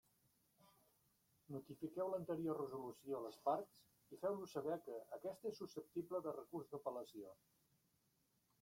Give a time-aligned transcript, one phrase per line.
[1.55, 3.77] Notifiqueu l'anterior resolució a les parts
[4.17, 7.35] i feu-los saber que aquesta és susceptible de recurs d'apel·lació.